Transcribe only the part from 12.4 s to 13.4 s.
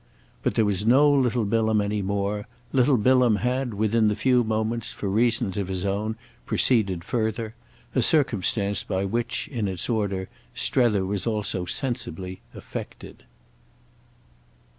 affected.